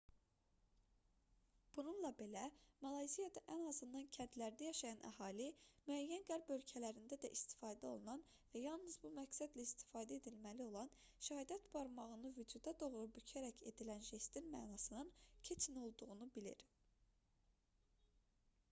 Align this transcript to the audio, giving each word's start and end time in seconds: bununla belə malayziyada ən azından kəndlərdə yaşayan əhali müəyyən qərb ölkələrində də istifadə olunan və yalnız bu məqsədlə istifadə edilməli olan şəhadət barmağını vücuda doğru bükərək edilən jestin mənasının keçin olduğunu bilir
bununla 1.75 2.09
belə 2.21 2.45
malayziyada 2.85 3.41
ən 3.55 3.65
azından 3.71 4.07
kəndlərdə 4.17 4.69
yaşayan 4.69 5.03
əhali 5.09 5.49
müəyyən 5.89 6.25
qərb 6.31 6.49
ölkələrində 6.55 7.19
də 7.27 7.31
istifadə 7.37 7.89
olunan 7.91 8.25
və 8.55 8.63
yalnız 8.65 8.97
bu 9.05 9.11
məqsədlə 9.19 9.67
istifadə 9.69 10.17
edilməli 10.23 10.67
olan 10.71 10.91
şəhadət 11.29 11.69
barmağını 11.77 12.33
vücuda 12.41 12.75
doğru 12.83 13.05
bükərək 13.21 13.61
edilən 13.75 14.05
jestin 14.11 14.49
mənasının 14.57 15.13
keçin 15.51 15.79
olduğunu 15.87 16.31
bilir 16.39 16.67